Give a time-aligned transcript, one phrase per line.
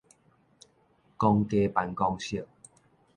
[1.15, 2.47] 公家辦公室